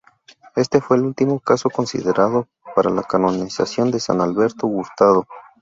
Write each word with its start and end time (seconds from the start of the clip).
Este 0.55 0.81
fue 0.81 0.97
el 0.97 1.03
último 1.03 1.39
caso 1.39 1.69
considerado 1.69 2.47
para 2.75 2.89
la 2.89 3.03
canonización 3.03 3.91
de 3.91 3.99
San 3.99 4.19
Alberto 4.19 4.65
Hurtado. 4.65 5.27